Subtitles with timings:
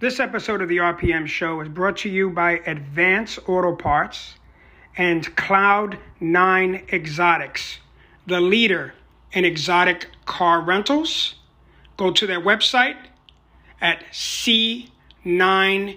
[0.00, 4.36] This episode of the RPM Show is brought to you by Advance Auto Parts
[4.96, 7.78] and Cloud9 Exotics,
[8.24, 8.94] the leader
[9.32, 11.34] in exotic car rentals.
[11.96, 12.94] Go to their website
[13.80, 15.96] at c9e.com.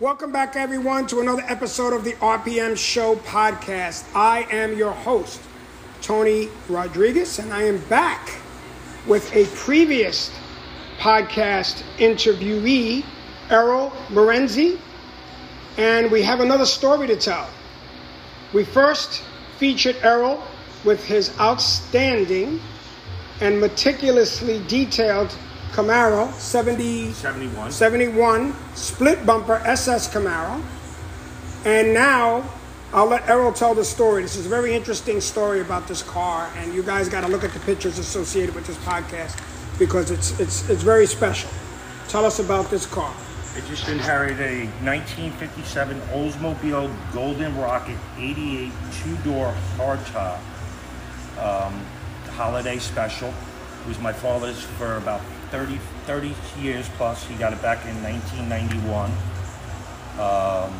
[0.00, 4.12] Welcome back, everyone, to another episode of the RPM Show podcast.
[4.12, 5.40] I am your host,
[6.02, 8.40] Tony Rodriguez, and I am back
[9.06, 10.30] with a previous
[10.98, 13.04] podcast interviewee,
[13.48, 14.78] Errol Berenzy,
[15.78, 17.48] and we have another story to tell.
[18.52, 19.22] We first
[19.58, 20.42] featured Errol
[20.84, 22.60] with his outstanding
[23.40, 25.36] and meticulously detailed
[25.72, 27.70] Camaro 70, 71.
[27.70, 30.62] 71 split bumper SS Camaro.
[31.64, 32.44] And now
[32.94, 34.20] I'll let Errol tell the story.
[34.20, 37.42] This is a very interesting story about this car, and you guys got to look
[37.42, 39.40] at the pictures associated with this podcast
[39.78, 41.48] because it's it's it's very special.
[42.08, 43.14] Tell us about this car.
[43.56, 50.38] I just inherited a 1957 Oldsmobile Golden Rocket 88 two-door hardtop
[51.38, 51.80] um,
[52.32, 53.28] holiday special.
[53.28, 57.24] It was my father's for about 30, 30 years plus.
[57.24, 59.10] He got it back in 1991.
[59.10, 60.78] Um,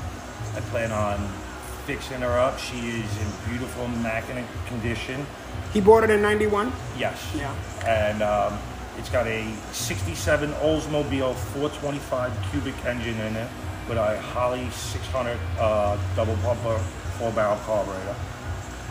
[0.54, 1.41] I plan on
[1.86, 2.58] fixing her up.
[2.58, 5.26] She is in beautiful, immaculate condition.
[5.72, 6.72] He bought it in 91?
[6.98, 7.32] Yes.
[7.36, 7.54] Yeah.
[7.86, 8.58] And um,
[8.98, 13.48] it's got a 67 Oldsmobile 425 cubic engine in it
[13.88, 16.78] with a Holley 600 uh, double pumper
[17.18, 18.14] four barrel carburetor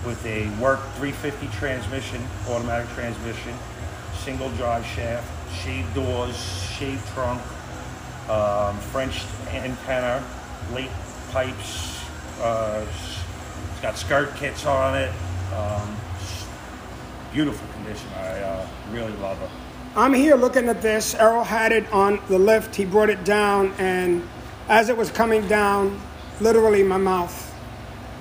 [0.06, 3.54] with a work 350 transmission, automatic transmission,
[4.16, 5.28] single drive shaft,
[5.64, 6.36] shaved doors,
[6.78, 7.42] shaved trunk,
[8.30, 10.24] um, French antenna,
[10.74, 10.90] lake
[11.32, 12.01] pipes.
[12.42, 12.84] Uh,
[13.72, 15.14] it's got skirt kits on it.
[15.54, 15.96] Um,
[17.32, 18.08] beautiful condition.
[18.16, 19.50] I uh, really love it.
[19.96, 21.14] I'm here looking at this.
[21.14, 22.76] Errol had it on the lift.
[22.76, 24.28] He brought it down, and
[24.70, 26.02] as it was coming down,
[26.40, 27.54] literally my mouth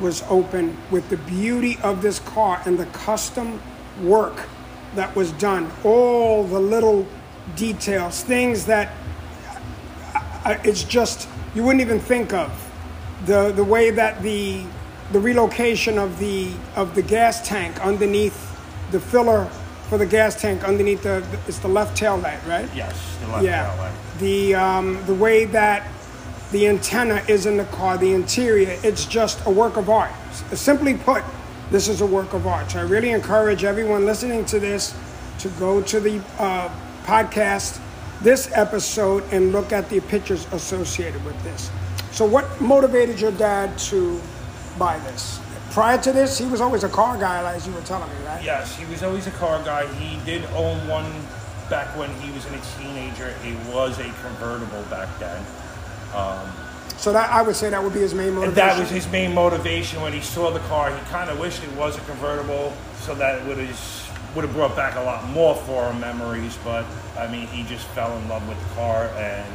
[0.00, 3.62] was open with the beauty of this car and the custom
[4.02, 4.48] work
[4.96, 5.70] that was done.
[5.82, 7.06] All the little
[7.56, 8.92] details, things that
[10.44, 12.69] uh, it's just you wouldn't even think of.
[13.26, 14.64] The the way that the
[15.12, 18.46] the relocation of the of the gas tank underneath
[18.90, 19.50] the filler
[19.88, 22.68] for the gas tank underneath the, the it's the left tail light, right?
[22.74, 23.68] Yes, the left yeah.
[23.68, 23.94] tail light.
[24.18, 25.86] The um, the way that
[26.52, 30.10] the antenna is in the car, the interior, it's just a work of art.
[30.52, 31.22] Simply put,
[31.70, 32.72] this is a work of art.
[32.72, 34.96] So I really encourage everyone listening to this
[35.38, 36.68] to go to the uh,
[37.04, 37.80] podcast,
[38.20, 41.70] this episode, and look at the pictures associated with this.
[42.12, 44.20] So, what motivated your dad to
[44.78, 45.40] buy this?
[45.70, 48.42] Prior to this, he was always a car guy, as you were telling me, right?
[48.42, 49.86] Yes, he was always a car guy.
[49.94, 51.06] He did own one
[51.70, 53.32] back when he was a teenager.
[53.44, 55.40] It was a convertible back then.
[56.14, 56.50] Um,
[56.96, 58.54] So that I would say that would be his main motivation.
[58.56, 60.90] that was his main motivation when he saw the car.
[60.90, 62.72] He kind of wished it was a convertible
[63.02, 66.58] so that it would have would have brought back a lot more for him memories.
[66.64, 66.84] But
[67.16, 69.46] I mean, he just fell in love with the car, and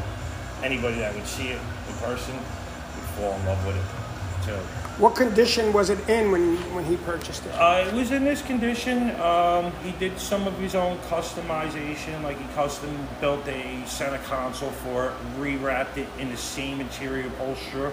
[0.66, 4.60] anybody that would see it in person would fall in love with it too.
[4.98, 7.52] What condition was it in when when he purchased it?
[7.52, 9.12] Uh, it was in this condition.
[9.20, 14.72] Um, he did some of his own customization, like he custom built a center console
[14.72, 17.92] for it, rewrapped it in the same interior upholstery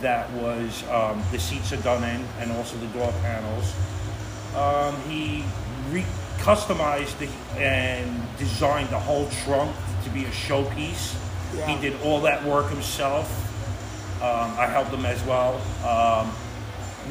[0.00, 3.74] that was um, the seats are done in, and also the door panels.
[4.54, 5.44] Um, he
[5.90, 6.04] re-
[6.38, 9.74] customized the, and designed the whole trunk
[10.04, 11.16] to be a showpiece.
[11.56, 11.66] Yeah.
[11.68, 13.28] He did all that work himself.
[14.22, 15.60] Um, I helped him as well.
[15.86, 16.32] Um,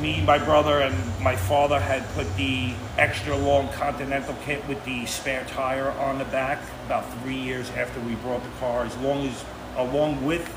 [0.01, 5.05] me, my brother, and my father had put the extra long Continental kit with the
[5.05, 9.27] spare tire on the back about three years after we brought the car, as long
[9.27, 9.45] as
[9.77, 10.51] along with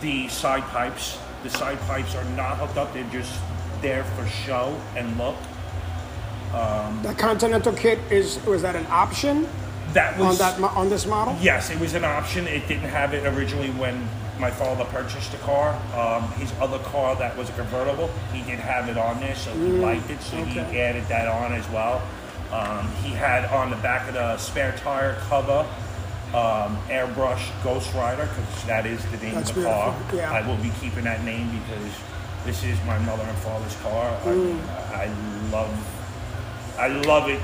[0.00, 1.18] the side pipes.
[1.44, 3.40] The side pipes are not hooked up; they're just
[3.80, 5.36] there for show and look.
[7.02, 9.48] The Continental kit is was that an option
[9.94, 11.36] That was on that mo- on this model?
[11.40, 12.46] Yes, it was an option.
[12.46, 14.08] It didn't have it originally when
[14.38, 15.74] my father purchased the car.
[15.96, 19.52] Um, his other car that was a convertible, he did have it on there, so
[19.54, 20.80] he liked it, so he okay.
[20.80, 22.02] added that on as well.
[22.52, 25.60] Um, he had on the back of the spare tire cover
[26.34, 29.92] um, airbrush Ghost Rider because that is the name That's of the car.
[29.92, 30.32] beautiful, yeah.
[30.32, 31.92] I will be keeping that name because
[32.44, 34.16] this is my mother and father's car.
[34.24, 34.68] I, Mm.
[34.90, 35.06] I
[35.52, 35.98] love
[36.78, 37.40] I love it,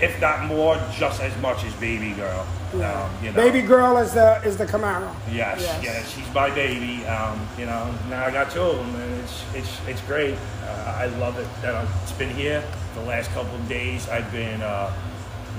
[0.00, 2.46] if not more, just as much as Baby Girl.
[2.74, 3.36] Um, you know.
[3.36, 5.10] Baby girl is the is the Camaro.
[5.32, 5.80] Yes, Yes.
[5.82, 7.04] yes, she's my baby.
[7.06, 10.36] Um, you know, now I got two of them, and it's it's it's great.
[10.66, 12.62] Uh, I love it that I've- it's been here
[12.94, 14.06] the last couple of days.
[14.10, 14.92] I've been uh,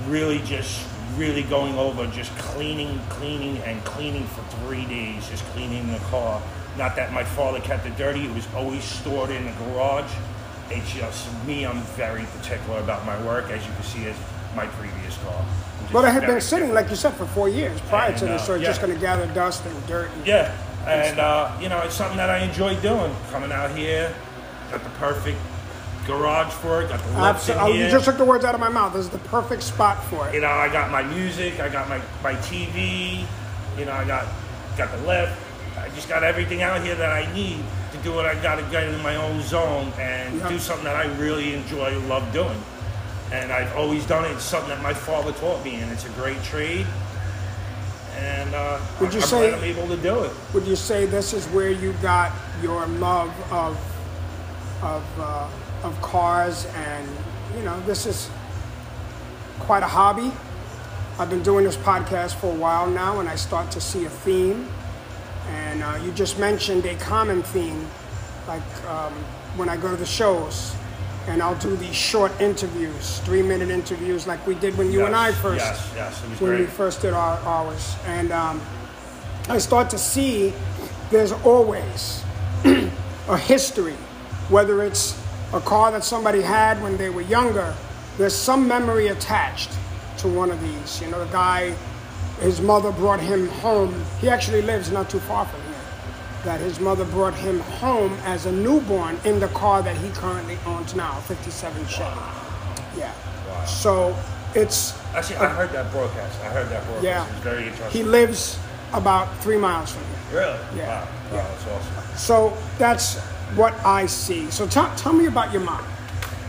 [0.06, 5.90] really just really going over just cleaning, cleaning, and cleaning for three days, just cleaning
[5.92, 6.40] the car.
[6.78, 10.10] Not that my father kept it dirty; it was always stored in the garage.
[10.70, 11.66] It's just me.
[11.66, 14.16] I'm very particular about my work, as you can see, as
[14.54, 15.44] my previous car.
[15.92, 16.74] But it had been sitting, particular.
[16.74, 18.94] like you said, for four years prior to And, this, uh, so it's just going
[18.94, 20.10] to gather dust and dirt.
[20.18, 20.56] And, Yeah,
[20.86, 23.14] and uh, you know, it's something that I enjoy doing.
[23.30, 24.14] Coming out here,
[24.70, 25.38] got the perfect
[26.06, 26.88] garage for it.
[26.88, 27.80] Got the Absolutely.
[27.80, 28.92] You just took the words out of my mouth.
[28.92, 30.34] This is the perfect spot for it.
[30.34, 33.26] you know, I got my music, I got my, my TV,
[33.76, 34.26] you know, I got
[34.76, 35.36] got the lift.
[35.78, 38.62] I just got everything out here that I need to do what I got to
[38.70, 40.48] get in my own zone and Yeah.
[40.48, 42.60] do something that I really enjoy, love doing.
[43.32, 44.30] And I've always done it.
[44.32, 46.86] It's something that my father taught me, and it's a great trade.
[48.18, 50.32] And uh, Would you I'm say- glad I'm able to do it.
[50.52, 52.32] Would you say this is where you got
[52.62, 53.78] your love of
[54.82, 55.48] of uh,
[55.84, 57.06] of cars and
[57.56, 58.28] you know this is
[59.60, 60.32] quite a hobby.
[61.18, 64.10] I've been doing this podcast for a while now, and I start to see a
[64.10, 64.68] theme.
[65.48, 67.86] And uh, you just mentioned a common theme,
[68.46, 69.12] like um,
[69.56, 70.74] when I go to the shows,
[71.26, 75.32] and I'll do these short interviews, three-minute interviews, like we did when you and I
[75.32, 78.60] first Yes, yes, when we first did our ours, and um,
[79.48, 80.52] I start to see
[81.10, 82.22] there's always
[83.28, 83.96] a history,
[84.48, 85.20] whether it's
[85.52, 87.74] a car that somebody had when they were younger.
[88.16, 89.70] There's some memory attached
[90.18, 91.00] to one of these.
[91.00, 91.74] You know, the guy,
[92.40, 93.94] his mother brought him home.
[94.20, 95.74] He actually lives not too far from here.
[96.44, 100.58] That his mother brought him home as a newborn in the car that he currently
[100.66, 102.20] owns now, a 57 Chevy.
[102.96, 103.12] Yeah.
[103.48, 103.64] Wow.
[103.66, 104.16] So
[104.54, 106.40] it's Actually, I heard that broadcast.
[106.40, 107.04] I heard that broadcast.
[107.04, 107.26] Yeah.
[107.26, 108.58] It was very He lives
[108.92, 110.40] about three miles from here.
[110.40, 110.58] really?
[110.78, 111.04] Yeah.
[111.04, 111.08] Wow.
[111.32, 112.16] Wow, that's awesome.
[112.16, 113.18] So that's
[113.54, 114.50] what I see.
[114.50, 115.84] So tell tell me about your mom.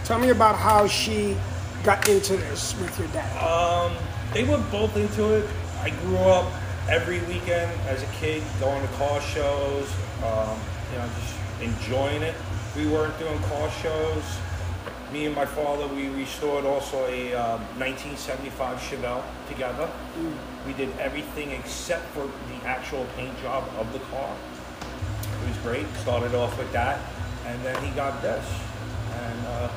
[0.05, 1.35] Tell me about how she
[1.83, 3.37] got into this with your dad.
[3.43, 3.91] Um,
[4.33, 5.45] they were both into it.
[5.81, 6.51] I grew up
[6.87, 9.91] every weekend as a kid going to car shows,
[10.23, 10.59] um,
[10.91, 12.35] you know, just enjoying it.
[12.77, 14.23] We weren't doing car shows.
[15.11, 19.89] Me and my father, we restored also a um, 1975 Chevelle together.
[20.67, 24.35] We did everything except for the actual paint job of the car.
[24.81, 25.87] It was great.
[26.03, 26.99] Started off with that,
[27.47, 28.45] and then he got this,
[29.13, 29.71] and uh,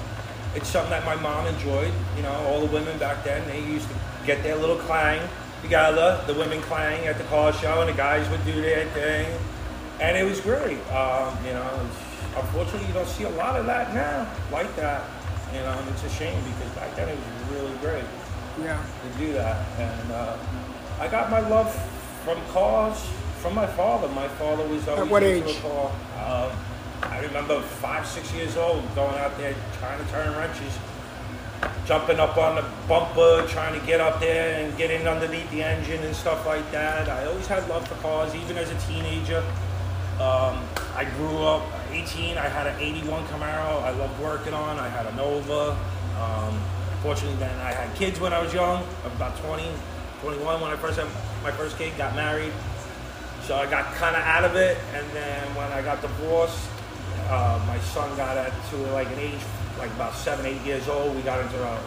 [0.54, 1.94] it's something that my mom enjoyed.
[2.14, 3.94] You know, all the women back then they used to
[4.26, 5.26] get their little clang
[5.64, 6.22] together.
[6.26, 9.26] The women clang at the car show, and the guys would do their thing,
[10.00, 10.78] and it was great.
[10.92, 11.88] Um, you know,
[12.36, 15.02] unfortunately, you don't see a lot of that now like that.
[15.52, 18.04] You know, and it's a shame because back then it was really great
[18.60, 18.82] Yeah.
[19.02, 19.64] to do that.
[19.78, 20.36] And uh,
[21.00, 21.72] I got my love
[22.24, 22.98] from cars
[23.38, 24.08] from my father.
[24.08, 25.56] My father was always what into age?
[25.58, 25.92] a car.
[26.50, 26.58] Um,
[27.02, 30.76] I remember five, six years old, going out there trying to turn wrenches,
[31.86, 35.62] jumping up on the bumper, trying to get up there and get in underneath the
[35.62, 37.08] engine and stuff like that.
[37.08, 39.44] I always had love for cars, even as a teenager.
[40.14, 40.64] Um,
[40.96, 42.38] I grew up 18.
[42.38, 43.82] I had an 81 Camaro.
[43.82, 44.78] I loved working on.
[44.78, 45.76] I had a Nova.
[46.18, 46.58] Um,
[47.02, 48.86] fortunately, then I had kids when I was young.
[49.04, 49.68] About 20,
[50.22, 51.08] 21 when I first had
[51.42, 51.92] my first kid.
[51.98, 52.52] Got married,
[53.42, 54.78] so I got kind of out of it.
[54.94, 56.70] And then when I got divorced,
[57.28, 58.34] uh, my son got
[58.70, 59.40] to like an age
[59.78, 61.14] like about seven, eight years old.
[61.16, 61.80] We got into uh,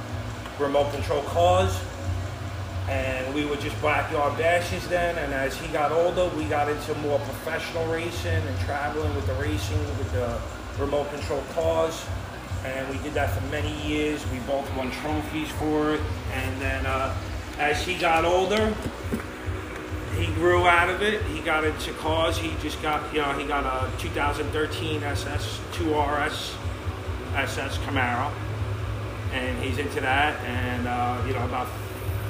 [0.60, 1.78] remote control cars
[2.90, 5.18] and we were just backyard bashes then.
[5.18, 9.34] And as he got older, we got into more professional racing and traveling with the
[9.34, 10.40] racing with the
[10.80, 12.06] remote control cars.
[12.64, 14.26] And we did that for many years.
[14.32, 16.02] We both won trophies for it.
[16.34, 17.16] And then uh,
[17.60, 18.74] as he got older,
[20.18, 21.22] he grew out of it.
[21.24, 22.38] He got into cars.
[22.38, 26.56] He just got, you know, he got a 2013 SS 2RS
[27.38, 28.32] SS Camaro,
[29.34, 30.40] and he's into that.
[30.46, 31.68] And uh, you know, about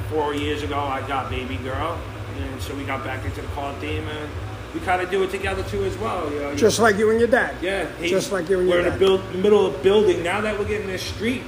[0.09, 1.99] four years ago, I got baby girl,
[2.39, 4.29] and so we got back into the car theme, and
[4.73, 6.31] we kind of do it together too as well.
[6.31, 7.55] You know, Just like you and your dad.
[7.61, 8.83] yeah, he- Just like you and your dad.
[8.83, 11.43] we're in the build, middle of building now that we're getting this street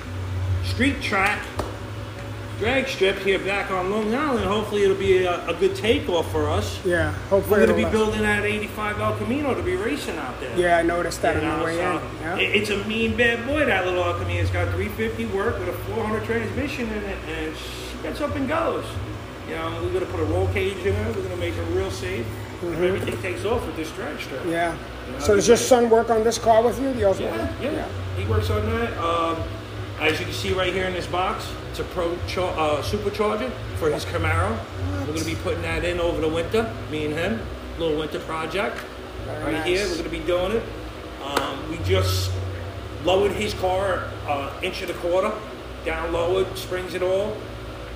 [0.64, 1.40] street track
[2.60, 4.46] drag strip here back on Long Island.
[4.46, 6.84] Hopefully, it'll be a, a good takeoff for us.
[6.86, 7.14] Yeah.
[7.30, 10.56] Hopefully We're going to be building that 85 El Camino to be racing out there.
[10.58, 12.04] Yeah, I noticed that You on the way so in.
[12.22, 12.38] Yeah.
[12.38, 14.42] it- It's a mean bad boy, that little El Camino.
[14.42, 18.48] It's got 350 work with a 400 transmission in it, and she gets up and
[18.48, 18.86] goes.
[19.48, 21.08] You know, we're going to put a roll cage in it.
[21.08, 22.28] We're going to make it real safe.
[22.62, 24.42] And everything takes off with this drag strip.
[24.42, 24.52] Mm-hmm.
[24.52, 24.78] yeah.
[25.08, 26.94] You know, So does your son work on this car with you?
[26.94, 27.22] The Osmo?
[27.22, 27.88] Yeah, yeah,
[28.18, 28.96] He works on that.
[28.98, 29.42] Um,
[30.00, 33.52] as you can see right here in this box, it's a Pro char- uh, supercharger
[33.78, 34.58] for his Camaro.
[35.00, 37.42] We're going to be putting that in over the winter, me and him.
[37.78, 38.78] Little winter project.
[39.26, 39.66] Very right nice.
[39.68, 40.64] here, we're going to be doing it.
[41.24, 42.32] Um, we just
[43.04, 45.32] lowered his car uh, inch and a quarter,
[45.86, 47.36] down lowered, springs and all.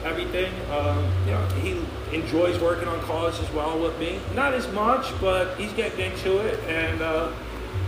[0.03, 0.51] everything.
[0.69, 1.79] Um, you know, he
[2.15, 4.19] enjoys working on cars as well with me.
[4.36, 6.60] Not as much, but he's getting into it.
[6.65, 7.31] And uh,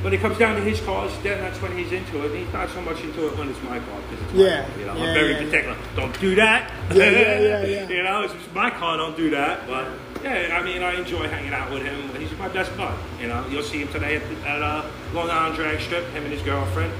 [0.06, 2.38] when it comes down to his cars, then that's when he's into it.
[2.38, 4.78] He's not so much into it when it's my car because it's my Yeah, car.
[4.80, 5.78] You know, yeah, I'm very yeah, particular.
[5.96, 6.72] Don't do that.
[6.94, 7.90] Yeah, yeah, yeah, yeah.
[7.90, 8.98] you know, it's my car.
[8.98, 9.66] Don't do that.
[9.66, 9.88] But
[10.24, 12.14] yeah, I mean, I enjoy hanging out with him.
[12.22, 12.96] He's my best bud.
[13.20, 14.86] You know, you'll see him today at, the, at uh,
[15.16, 16.06] Long Island Drag Strip.
[16.12, 16.94] Him and his girlfriend.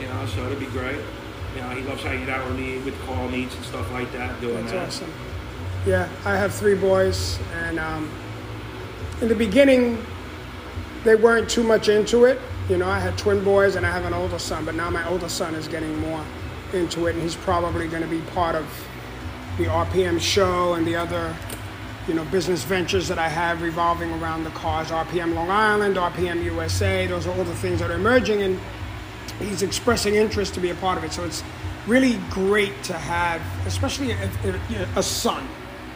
[0.00, 0.98] You know, so it'll be great.
[1.54, 4.40] You know, he loves hanging out with me with call meets and stuff like that.
[4.40, 4.86] Doing That's that.
[4.88, 5.12] awesome.
[5.86, 8.10] Yeah, I have three boys, and um,
[9.20, 10.04] in the beginning,
[11.04, 12.40] they weren't too much into it.
[12.68, 15.06] You know, I had twin boys and I have an older son, but now my
[15.08, 16.24] older son is getting more
[16.72, 18.66] into it, and he's probably going to be part of
[19.58, 21.34] the RPM show and the other,
[22.08, 24.88] you know, business ventures that I have revolving around the cars.
[24.88, 27.06] RPM Long Island, RPM USA.
[27.06, 28.58] Those are all the things that are emerging, and
[29.38, 31.12] he's expressing interest to be a part of it.
[31.12, 31.42] So it's
[31.86, 35.46] really great to have, especially you know, a son.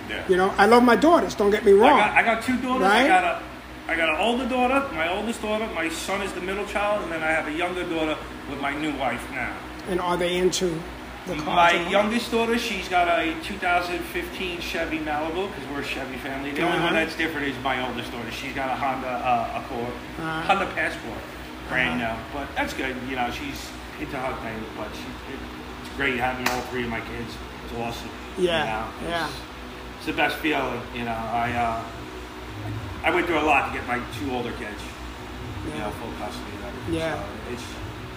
[0.08, 0.24] Yeah.
[0.28, 1.34] You know, I love my daughters.
[1.34, 1.98] Don't get me I wrong.
[1.98, 2.82] got, I got two daughters.
[2.82, 3.42] Right?
[3.90, 5.66] I got a I got an older daughter, my oldest daughter.
[5.74, 8.16] My son is the middle child, and then I have a younger daughter
[8.48, 9.52] with my new wife now.
[9.88, 10.80] and are they into
[11.26, 11.56] the car?
[11.56, 16.52] My youngest daughter, she's got a 2015 Chevy Malibu because we're a Chevy family.
[16.52, 16.84] The only Uh-huh.
[16.86, 18.30] one that's different is my oldest daughter.
[18.30, 20.40] She's got a Honda uh, Accord, Uh-huh.
[20.42, 21.18] Honda Passport,
[21.68, 22.14] brand new.
[22.32, 22.94] But that's good.
[23.08, 23.60] You know, she's
[23.98, 25.02] into her thing, but she,
[25.34, 25.40] it,
[25.82, 27.34] it's great having all three of my kids.
[27.64, 28.08] It's awesome.
[28.38, 29.06] you Yeah, know.
[29.08, 29.28] It's- yeah.
[29.98, 30.80] It's the best feeling.
[30.94, 31.12] You know,
[31.44, 31.82] I uh,
[33.02, 34.80] I went through a lot to get my two older kids.
[35.66, 35.84] You Yeah.
[35.84, 36.94] know, full custody and everything.
[36.94, 37.14] Yeah.
[37.16, 37.62] So it's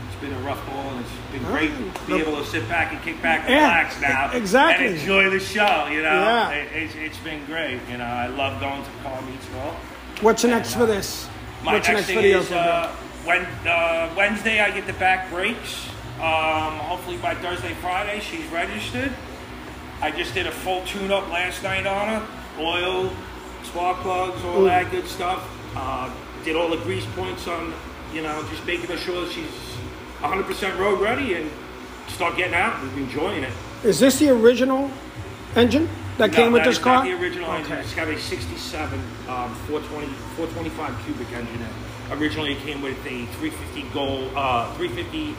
[0.07, 2.67] it's been a rough goal, and it's been Oh, great to be able to sit
[2.69, 4.87] back and kick back and Yeah, relax now, exactly.
[4.87, 5.87] and enjoy the show.
[5.91, 6.49] You know, Yeah.
[6.51, 7.79] it, it's, it's been great.
[7.91, 9.75] You know, I love going to meets and all.
[10.21, 11.27] What's next and, for uh, this?
[11.63, 12.87] My What's next next video is for uh,
[13.25, 15.87] when, uh, Wednesday I get the back brakes.
[16.21, 19.11] Um, hopefully by Thursday, Friday she's registered.
[20.01, 22.27] I just did a full tune-up last night on her.
[22.59, 23.11] Oil,
[23.65, 24.67] spark plugs, all Mm.
[24.67, 25.41] that good stuff.
[25.75, 26.09] Uh,
[26.45, 27.73] did all the grease points on,
[28.13, 29.45] you know, just making sure she's
[30.21, 31.49] 100% road ready and
[32.09, 33.51] start getting out and enjoying it.
[33.83, 34.91] Is this the original
[35.55, 36.95] engine that No, came with that this is car?
[36.97, 37.73] Not the original engine.
[37.77, 41.55] It's got a 67 um, 420 425 cubic engine.
[41.55, 42.19] in it.
[42.21, 45.35] Originally, it came with a 350 Gold, uh, 350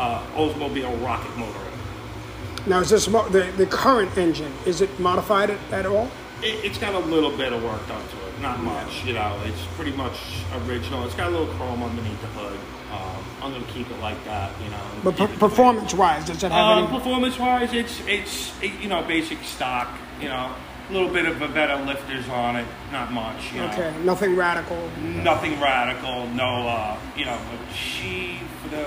[0.00, 1.50] uh, Oldsmobile rocket motor.
[1.58, 2.66] in it.
[2.68, 4.52] Now, is this mo- the, the current engine?
[4.64, 6.08] Is it modified at all?
[6.42, 9.04] It, it's got a little bit of work done to it, not much.
[9.04, 10.18] You know, it's pretty much
[10.66, 11.04] original.
[11.04, 12.58] It's got a little chrome underneath the hood.
[12.92, 14.50] Um, I'm gonna keep it like that.
[14.62, 14.80] You know.
[15.02, 16.98] But per- it the way- performance-wise, does it have Um, any?
[16.98, 19.88] performance wise, it's it's it, you know basic stock.
[20.20, 20.50] You know,
[20.88, 23.52] a little bit of a better lifters on it, not much.
[23.52, 23.66] You know.
[23.68, 24.90] Okay, nothing radical.
[25.00, 27.38] Nothing radical, no, uh, you know,
[27.74, 28.86] she, for the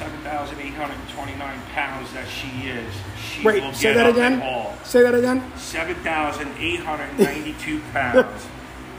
[0.00, 2.90] 7,829 pounds that she is,
[3.22, 4.32] she will Wait, get that up again.
[4.34, 4.74] and haul.
[4.82, 5.42] Say that again.
[5.58, 8.46] 7,892 pounds.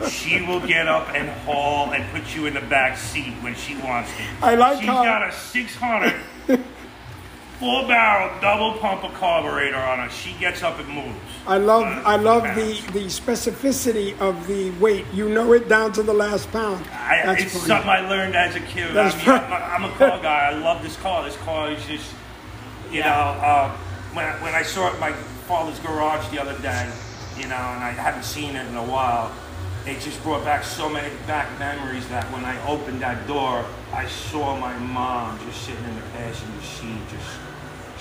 [0.10, 3.76] she will get up and haul and put you in the back seat when she
[3.78, 4.22] wants to.
[4.46, 6.14] I like She's how- got a 600
[7.60, 10.10] full barrel double pump pumper carburetor on her.
[10.12, 11.18] She gets up and moves.
[11.48, 15.06] I love I love the, the specificity of the weight.
[15.12, 16.86] You know it down to the last pound.
[16.92, 17.68] I, That's it's funny.
[17.68, 18.94] something I learned as a kid.
[18.94, 19.30] That's I mean.
[19.30, 20.50] I'm, a, I'm a car guy.
[20.52, 21.24] I love this car.
[21.24, 22.14] This car is just,
[22.92, 23.72] you know, uh,
[24.14, 25.14] when, I, when I saw it in my
[25.48, 26.92] father's garage the other day,
[27.38, 29.34] you know, and I haven't seen it in a while,
[29.88, 34.08] it just brought back so many back memories that when I opened that door, I
[34.08, 37.28] saw my mom just sitting in the passenger seat, just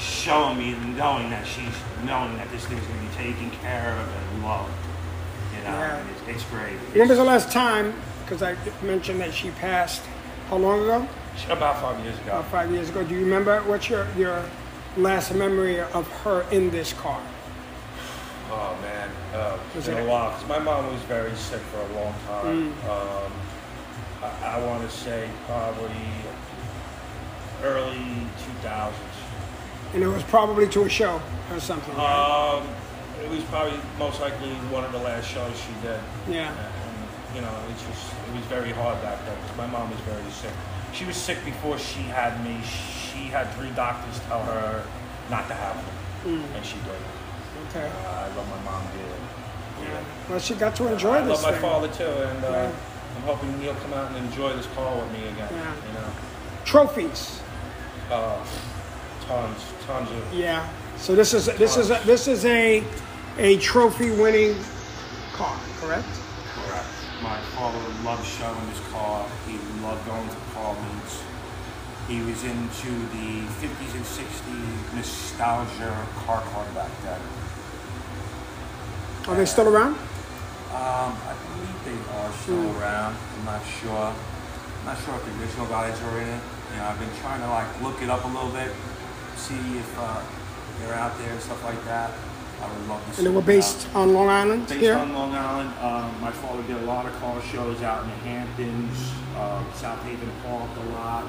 [0.00, 3.92] showing me and knowing that she's knowing that this thing's going to be taken care
[3.97, 4.73] of and loved.
[5.57, 5.97] You know, Yeah.
[5.97, 6.73] and it's, it's great.
[6.97, 7.95] When was the last time?
[8.25, 10.02] Because I mentioned that she passed.
[10.49, 11.07] How long ago?
[11.49, 12.26] About five years ago.
[12.33, 13.04] About five years ago.
[13.04, 14.42] Do you remember what's your your
[14.97, 17.21] last memory of her in this car?
[18.50, 21.61] Oh man, uh, it's Was been it- a while because my mom was very sick
[21.73, 22.73] for a long time.
[22.75, 23.25] Mm.
[23.26, 23.33] Um,
[24.23, 25.95] I, I want to say probably
[27.62, 28.26] early
[28.64, 28.92] 2000s.
[29.94, 31.20] And it was probably to a show
[31.50, 31.94] or something.
[31.99, 32.66] Um,
[33.23, 36.00] it was probably most likely one of the last shows she did.
[36.28, 36.50] Yeah.
[36.54, 40.00] And, you know, it's just it was very hard back then because my mom was
[40.00, 40.52] very sick.
[40.92, 42.61] She was sick before she had me.
[42.64, 44.85] She had three doctors tell her
[45.28, 45.92] not to have me,
[46.38, 46.56] Mm.
[46.56, 47.00] and she did.
[47.70, 47.87] okay.
[47.88, 49.88] Uh, I love my mom dearly.
[49.88, 50.02] Yeah.
[50.28, 52.73] Well, she got to enjoy I this love my father too, and uh, Yeah.
[53.16, 55.49] I'm hoping he'll come out and enjoy this call with me again.
[55.52, 55.75] Yeah.
[55.87, 56.09] You know,
[56.64, 57.40] Trophies.
[58.11, 58.44] uh,
[59.30, 60.34] tons, tons of.
[60.34, 60.68] Yeah.
[60.96, 62.82] So this is this is a, this is a
[63.38, 64.56] a trophy winning
[65.32, 66.10] car, correct?
[66.54, 66.90] Correct.
[67.22, 69.26] My father loved showing his car.
[69.46, 71.22] He loved going to car meets.
[72.08, 75.94] He was into the 50s and 60s nostalgia
[76.26, 77.20] car club back then.
[79.28, 79.94] Are they still around?
[80.75, 83.14] Um, I believe they are still around.
[83.38, 84.12] I'm not sure.
[84.80, 86.42] I'm not sure if the original guys are in it.
[86.72, 88.72] You know, I've been trying to like look it up a little bit,
[89.40, 90.23] see if uh,
[90.80, 92.12] they're out there and stuff like that.
[92.61, 93.18] I would love to see.
[93.18, 94.94] And they were based on Long Island Based here?
[94.94, 98.16] on Long Island, um, my father did a lot of car shows out in the
[98.16, 101.26] Hamptons, uh, South Haven Park a lot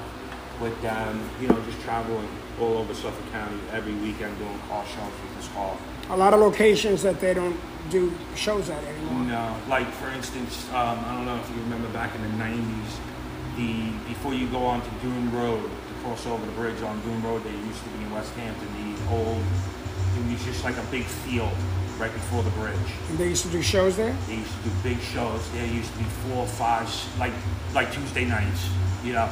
[0.59, 1.29] with them.
[1.41, 2.27] You know, just traveling
[2.59, 5.77] all over Suffolk County every weekend doing car shows with this car.
[6.09, 7.57] A lot of locations that they don't
[7.89, 9.23] do shows at anymore.
[9.23, 12.99] No, like for instance, um, I don't know if you remember back in the '90s,
[13.55, 17.21] the before you go on to Dune Road to cross over the bridge on Dune
[17.23, 18.67] Road, they used to be in West Hampton.
[18.77, 19.43] The old,
[20.17, 21.53] it was just like a big field
[21.97, 22.75] right before the bridge.
[23.09, 24.15] And they used to do shows there?
[24.27, 25.49] They used to do big shows.
[25.51, 26.89] There used to be four or five,
[27.19, 27.33] like
[27.73, 28.69] like Tuesday nights.
[29.03, 29.29] You know,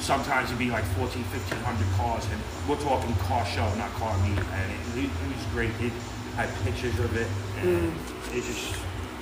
[0.00, 4.38] sometimes it'd be like 14, 1500 cars, and we're talking car show, not car meet.
[4.38, 5.70] And it, it, it was great.
[5.80, 5.92] It
[6.36, 8.36] had pictures of it, and mm.
[8.36, 8.76] it's just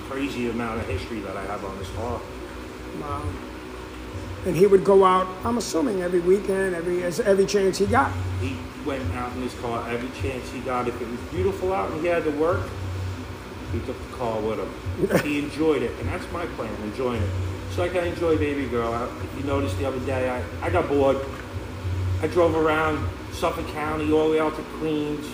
[0.09, 2.21] crazy amount of history that I have on this car.
[3.01, 3.23] Wow.
[4.47, 8.13] And he would go out, I'm assuming every weekend, every as- every chance he got.
[8.41, 10.87] He went out in his car every chance he got.
[10.87, 12.61] If it was beautiful out and he had to work,
[13.73, 15.21] he took the car with him.
[15.25, 17.31] he enjoyed it, and that's my plan, enjoying it.
[17.69, 18.93] It's like I enjoy Baby Girl.
[18.93, 21.19] I, you noticed the other day, I, I got bored.
[22.23, 25.27] I drove around Suffolk County all the way out to Queens.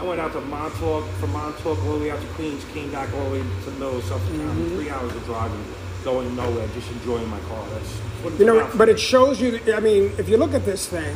[0.00, 3.12] I went out to Montauk, from Montauk all the way out to Queens, came back
[3.14, 4.44] all the way to the middle of Suffolk County.
[4.44, 4.76] Mm-hmm.
[4.76, 5.64] Three hours of driving,
[6.12, 7.64] going nowhere, just enjoying my car.
[7.72, 8.78] That's You know, about.
[8.78, 9.60] but it shows you.
[9.74, 11.14] I mean, if you look at this thing,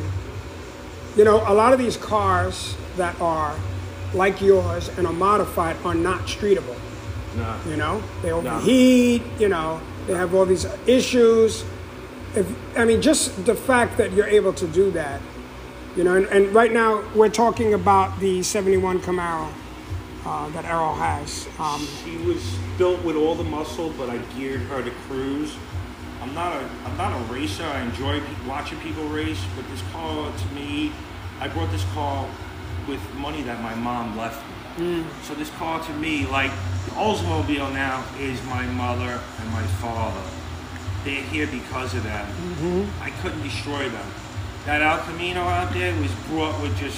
[1.17, 3.55] you know, a lot of these cars that are
[4.13, 6.77] like yours and are modified are not streetable.
[7.35, 7.57] Nah.
[7.67, 9.23] You know, they overheat.
[9.39, 11.65] You know, they have all these issues.
[12.35, 12.45] If
[12.77, 15.19] I mean, just the fact that you're able to do that,
[15.95, 19.49] you know, and, and right now we're talking about the '71 Camaro
[20.25, 21.47] uh, that Errol has.
[21.59, 22.43] Um, She was
[22.77, 25.53] built with all the muscle, but I geared her to cruise.
[26.21, 27.63] I'm not a I'm not a racer.
[27.65, 30.91] I enjoy pe- watching people race, but this car to me,
[31.41, 32.27] I brought this car
[32.87, 34.41] with money that my mom left
[34.77, 35.05] me.
[35.23, 36.51] So this car to me, like
[36.85, 40.21] the Oldsmobile now, is my mother and my father.
[41.03, 42.25] They're here because of them.
[43.01, 44.07] I couldn't destroy them.
[44.65, 46.97] That El Camino out there was brought with just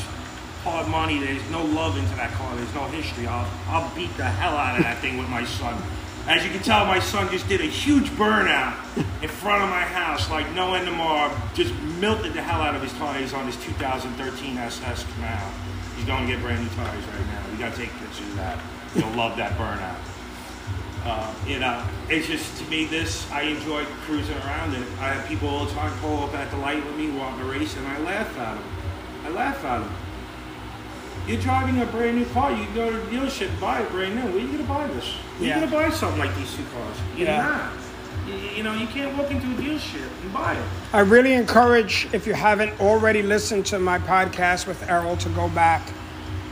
[0.66, 1.20] hard money.
[1.20, 2.56] There's no love into that car.
[2.56, 3.28] There's no history.
[3.28, 5.80] I'll, I'll beat the hell out of that thing with my son.
[6.28, 8.74] As you can tell, my son just did a huge burnout
[9.22, 11.32] in front of my house, like no end tomorrow.
[11.54, 15.52] Just melted the hell out of his tires on his 2013 SS Camaro.
[15.96, 17.44] He's going to get brand new tires right now.
[17.52, 18.60] We got to take pictures of that.
[18.96, 20.02] You'll love that burnout.
[21.06, 23.30] Uh, you know, it's just to me this.
[23.30, 24.88] I enjoy cruising around it.
[25.00, 27.46] I have people all the time pull up at the light with me, wanting to
[27.46, 28.64] race, and I laugh at them.
[29.26, 29.96] I laugh at them.
[31.28, 32.52] You're driving a brand new car.
[32.52, 34.22] You go to the dealership and buy it brand new.
[34.22, 35.06] Where are you gonna buy this?
[35.38, 35.60] Where Yeah.
[35.60, 36.98] you gonna buy something like these two cars?
[37.18, 37.42] You're Yeah.
[37.42, 37.72] not.
[38.28, 40.64] You, you know, you can't walk into a dealership and buy it.
[40.94, 45.48] I really encourage, if you haven't already listened to my podcast with Errol, to go
[45.50, 45.82] back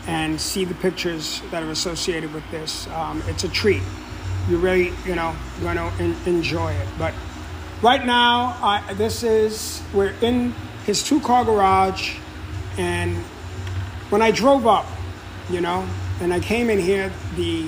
[0.07, 2.87] and see the pictures that are associated with this.
[2.95, 3.81] Um, it's a treat.
[4.49, 6.87] You really, you know, going to en- enjoy it.
[6.99, 7.13] But
[7.81, 10.53] right now, I, this is we're in
[10.85, 12.15] his two-car garage,
[12.77, 13.23] and
[14.13, 14.85] when I drove up,
[15.49, 15.89] you know,
[16.21, 17.67] and I came in here, the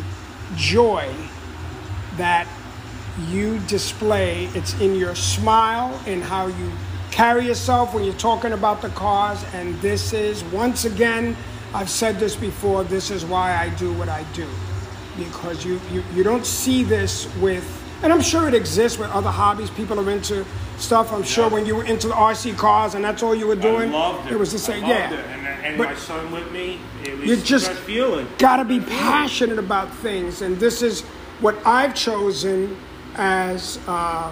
[0.56, 1.12] joy
[2.18, 2.48] that
[3.30, 4.46] you display.
[4.54, 6.72] It's in your smile and how you
[7.10, 9.44] carry yourself when you're talking about the cars.
[9.56, 11.36] And this is, once again,
[11.74, 14.48] I've said this before, this is why I do what I do.
[15.18, 17.66] Because you, you, you don't see this with,
[18.04, 19.72] and I'm sure it exists with other hobbies.
[19.72, 20.46] People are into
[20.78, 21.12] stuff.
[21.12, 23.92] I'm sure when you were into the RC cars and that's all you were doing,
[23.92, 24.34] it.
[24.34, 24.86] it was the same.
[24.86, 25.45] Yeah.
[25.66, 26.80] And, But- my son with me,
[27.24, 27.72] You just
[28.38, 31.02] got to be passionate about things, and this is
[31.42, 32.78] what I've chosen
[33.16, 34.32] as uh,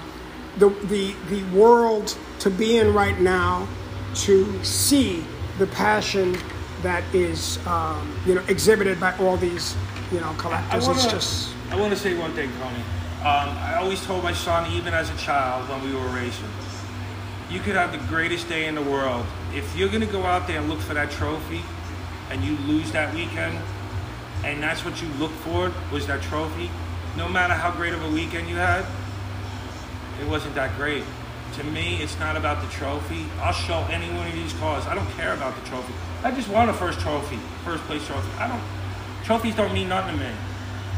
[0.57, 3.67] the the the world to be in right now,
[4.25, 5.23] to see
[5.57, 6.37] the passion
[6.83, 9.75] that is um, you know exhibited by all these
[10.11, 10.85] you know I collectors.
[10.87, 12.75] want it's just I want to say one thing, Tony.
[13.21, 16.49] Um, I always told my son, even as a child, when we were racing,
[17.49, 19.25] you could have the greatest day in the world.
[19.53, 21.61] If you're going to go out there and look for that trophy,
[22.29, 23.59] and you lose that weekend,
[24.43, 26.69] and that's what you look for was that trophy,
[27.15, 28.85] no matter how great of a weekend you had,
[30.19, 31.03] it wasn't that great.
[31.57, 33.25] To me, it's not about the trophy.
[33.39, 34.85] I'll show any one of these cars.
[34.87, 35.93] I don't care about the trophy.
[36.23, 38.31] I just want a first trophy, first place trophy.
[38.39, 38.61] I don't.
[39.23, 40.31] Trophies don't mean nothing to me.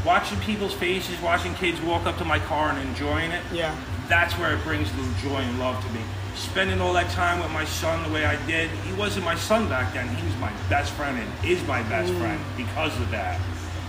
[0.04, 3.76] Watching people's faces, watching kids walk up to my car and enjoying it, yeah.
[4.08, 6.00] That's where it brings the joy and love to me.
[6.34, 9.68] Spending all that time with my son the way I did, he wasn't my son
[9.68, 10.08] back then.
[10.14, 13.40] He was my best friend and is my best friend because of that.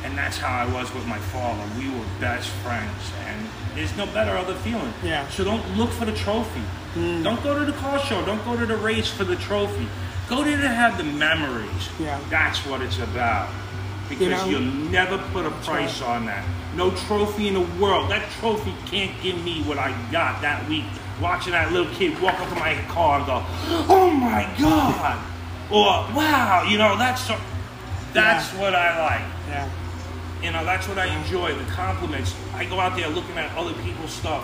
[0.04, 1.64] And that's how I was with my father.
[1.78, 4.94] We were best friends, and there's no better other feeling.
[5.04, 5.28] Yeah.
[5.30, 6.62] So don't look for the trophy.
[6.94, 7.24] Hmm.
[7.24, 8.24] Don't go to the car show.
[8.26, 9.88] Don't go to the race for the trophy.
[10.30, 11.90] Go there to have the memories.
[12.00, 12.20] Yeah.
[12.30, 13.50] That's what it's about.
[14.08, 16.46] Because you will never put a price on that.
[16.78, 18.12] No trophy in the world.
[18.12, 20.86] That trophy can't give me what I got that week.
[21.20, 23.44] Watching that little kid walk up to my car and go,
[23.90, 25.18] "Oh my god,"
[25.72, 27.36] or "Wow," you know that's so,
[28.14, 28.62] that's Yeah.
[28.62, 29.26] what I like.
[29.50, 29.68] Yeah.
[30.44, 31.56] You know, that's what I enjoy.
[31.56, 32.36] The compliments.
[32.56, 34.44] I go out there looking at other people's stuff.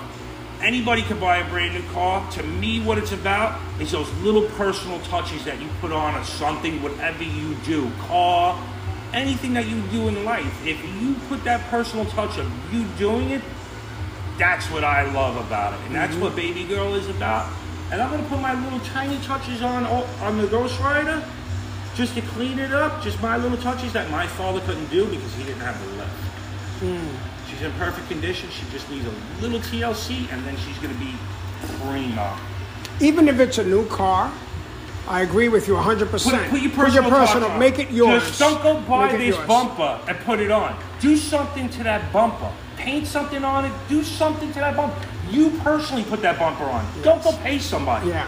[0.59, 2.25] Anybody can buy a brand new car.
[2.31, 6.23] To me, what it's about is those little personal touches that you put on or
[6.23, 7.91] something, whatever you do.
[8.07, 8.57] Car,
[9.13, 10.65] anything that you do in life.
[10.65, 13.41] If you put that personal touch of you doing it,
[14.37, 15.85] that's what I love about it.
[15.85, 16.23] And that's mm-hmm.
[16.23, 17.51] what Baby Girl is about.
[17.91, 21.23] And I'm gonna put my little tiny touches on on the Ghost Rider
[21.95, 23.03] just to clean it up.
[23.03, 26.09] Just my little touches that my father couldn't do because he didn't have the lift.
[26.81, 27.15] Mm.
[27.49, 28.49] She's in perfect condition.
[28.49, 31.13] She just needs a little TLC, and then she's gonna be
[31.81, 32.39] prima.
[32.99, 34.33] Even if it's a new car,
[35.07, 36.09] I agree with you 100%.
[36.09, 37.59] Put, put your personal, touch personal- on.
[37.59, 38.23] make it yours.
[38.25, 39.47] Just don't go buy this yours.
[39.47, 40.77] bumper and put it on.
[41.01, 42.51] Do something to that bumper.
[42.77, 43.71] Paint something on it.
[43.89, 44.95] Do something to that bumper.
[45.29, 46.85] You personally put that bumper on.
[47.01, 48.09] Don't go pay somebody.
[48.09, 48.27] Yeah.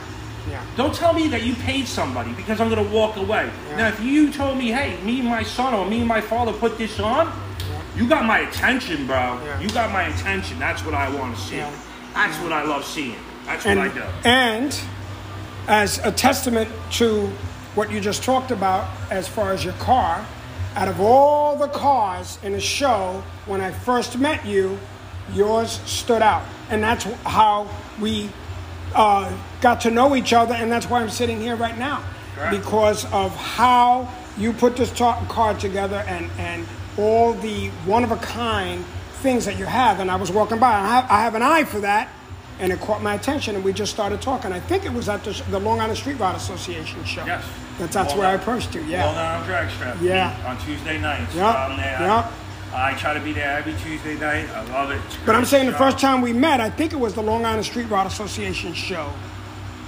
[0.49, 0.63] Yeah.
[0.75, 3.49] Don't tell me that you paid somebody because I'm going to walk away.
[3.69, 3.77] Yeah.
[3.77, 6.53] Now, if you told me, hey, me and my son or me and my father
[6.53, 7.31] put this on,
[7.95, 9.15] you got my attention, bro.
[9.43, 9.59] Yeah.
[9.59, 10.59] You got my attention.
[10.59, 11.57] That's what I want to see.
[11.57, 11.73] Yeah.
[12.13, 13.15] That's what I love seeing.
[13.45, 14.03] That's what I do.
[14.23, 14.79] and
[15.67, 17.27] as a testament to
[17.75, 20.25] what you just talked about as far as your car,
[20.75, 24.77] out of all the cars in the show, when I first met you,
[25.33, 26.45] yours stood out.
[26.69, 28.29] And that's how we
[28.93, 32.03] uh, got to know each other, and that's why I'm sitting here right now.
[32.35, 32.57] Correct.
[32.57, 36.65] Because of how you put this car together and, and
[36.97, 38.83] all the one of a kind
[39.21, 39.99] things that you have.
[39.99, 42.09] And I was walking by, and I have, I have an eye for that,
[42.59, 44.51] and it caught my attention, and we just started talking.
[44.51, 47.25] I think it was at the, the Long Island Street Rod Association show.
[47.25, 47.45] Yes.
[47.77, 49.05] That's, that's Long where I approached you, yeah.
[49.05, 49.31] Long yeah.
[49.31, 49.97] Island Drag Strap.
[50.01, 50.43] Yeah.
[50.47, 51.35] On Tuesday nights.
[51.35, 51.99] Yep, I'm there.
[51.99, 52.31] yep.
[52.73, 54.49] I try to be there every Tuesday night.
[54.49, 55.01] I love it.
[55.25, 57.65] But I'm saying the first time we met, I think it was the Long Island
[57.65, 59.13] Street Rod Association show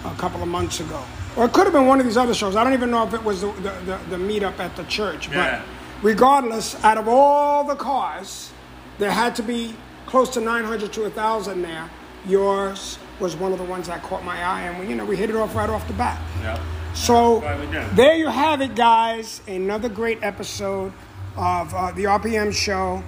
[0.05, 1.03] a couple of months ago.
[1.35, 2.55] Or it could have been one of these other shows.
[2.55, 5.29] I don't even know if it was the, the, the, the meetup at the church.
[5.29, 5.61] Yeah.
[5.61, 8.51] But regardless, out of all the cars,
[8.99, 9.75] there had to be
[10.05, 11.89] close to 900 to 1,000 there.
[12.27, 15.15] Yours was one of the ones that caught my eye, and we, you know, we
[15.15, 16.21] hit it off right off the bat.
[16.41, 16.59] Yep.
[16.93, 17.95] So That's why we did.
[17.95, 19.41] there you have it, guys.
[19.47, 20.91] Another great episode
[21.35, 23.03] of uh, the RPM show,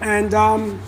[0.00, 0.80] and um,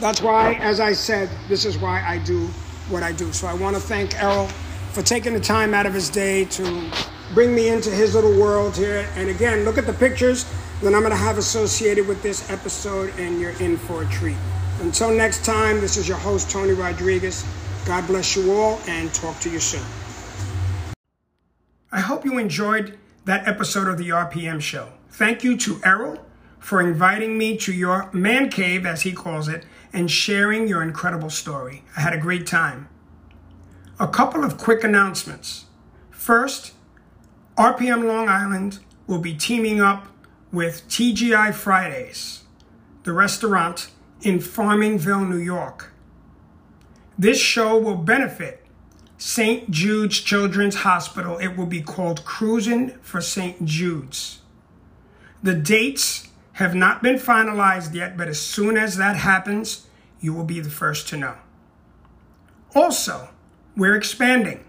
[0.00, 2.46] that's why, as I said, this is why I do
[2.88, 3.32] what I do.
[3.32, 4.46] So I want to thank Errol
[4.92, 6.90] for taking the time out of his day to
[7.34, 9.08] bring me into his little world here.
[9.16, 10.44] And again, look at the pictures
[10.82, 14.36] that I'm going to have associated with this episode, and you're in for a treat.
[14.80, 17.44] Until next time, this is your host, Tony Rodriguez.
[17.86, 19.84] God bless you all, and talk to you soon.
[21.90, 24.90] I hope you enjoyed that episode of the RPM show.
[25.08, 26.18] Thank you to Errol
[26.58, 31.30] for inviting me to your man cave, as he calls it, and sharing your incredible
[31.30, 31.82] story.
[31.96, 32.88] I had a great time.
[33.98, 35.64] A couple of quick announcements.
[36.10, 36.74] First,
[37.56, 40.08] RPM Long Island will be teaming up
[40.52, 42.42] with TGI Fridays,
[43.04, 43.90] the restaurant
[44.22, 45.92] in Farmingville, New York.
[47.18, 48.64] This show will benefit
[49.18, 49.70] St.
[49.70, 51.38] Jude's Children's Hospital.
[51.38, 53.64] It will be called Cruising for St.
[53.64, 54.40] Jude's.
[55.42, 59.86] The dates have not been finalized yet, but as soon as that happens,
[60.20, 61.36] you will be the first to know.
[62.74, 63.28] Also,
[63.76, 64.64] we're expanding.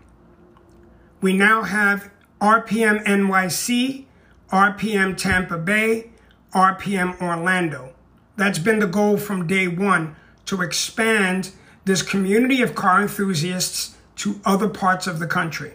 [1.22, 4.06] We now have RPM NYC,
[4.52, 6.12] RPM Tampa Bay,
[6.54, 7.94] RPM Orlando.
[8.38, 11.52] That's been the goal from day one to expand
[11.84, 15.74] this community of car enthusiasts to other parts of the country.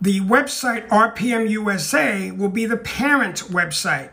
[0.00, 4.10] The website RPM USA will be the parent website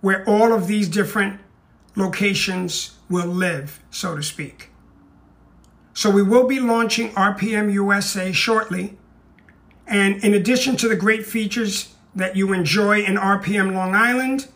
[0.00, 1.40] where all of these different
[1.96, 4.70] locations will live, so to speak.
[5.94, 8.96] So we will be launching RPM USA shortly.
[9.86, 14.48] And in addition to the great features that you enjoy in RPM Long Island,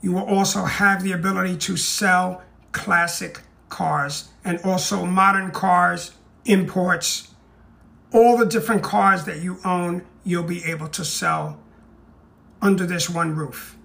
[0.00, 6.12] you will also have the ability to sell classic cars and also modern cars,
[6.44, 7.34] imports,
[8.12, 11.58] all the different cars that you own, you'll be able to sell
[12.62, 13.76] under this one roof.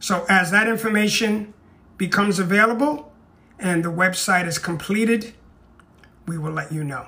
[0.00, 1.54] So as that information
[1.96, 3.12] becomes available
[3.58, 5.34] and the website is completed,
[6.26, 7.06] we will let you know.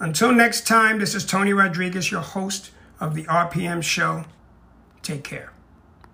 [0.00, 4.24] Until next time, this is Tony Rodriguez, your host of the RPM show.
[5.02, 5.52] Take care.